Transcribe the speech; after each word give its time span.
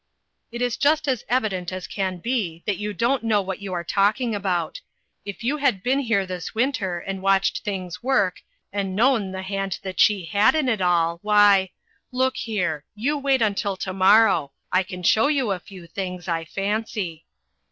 "It 0.51 0.63
is 0.63 0.77
just 0.77 1.07
as 1.07 1.23
evident 1.29 1.71
as 1.71 1.85
can 1.85 2.17
be, 2.17 2.63
that 2.65 2.79
you 2.79 2.91
don't 2.91 3.21
know 3.23 3.39
what 3.39 3.59
you 3.61 3.71
are 3.73 3.83
talking 3.83 4.33
about. 4.33 4.81
If 5.25 5.43
you 5.43 5.57
had 5.57 5.83
been 5.83 5.99
here 5.99 6.25
this 6.25 6.55
winter, 6.55 6.97
and 6.97 7.21
watched 7.21 7.59
things 7.59 8.01
work, 8.01 8.41
and 8.73 8.95
known 8.95 9.31
the 9.31 9.43
hand 9.43 9.77
that 9.83 9.99
she 9.99 10.25
had 10.25 10.55
in 10.55 10.67
it 10.69 10.81
all, 10.81 11.19
why 11.21 11.69
look 12.11 12.35
here! 12.35 12.83
you 12.95 13.15
wait 13.15 13.43
until 13.43 13.77
to 13.77 13.93
morrow; 13.93 14.53
I 14.71 14.81
can 14.81 15.03
show 15.03 15.27
you 15.27 15.51
a 15.51 15.59
few 15.59 15.85
things, 15.85 16.27
I 16.27 16.45
fancy." 16.45 17.27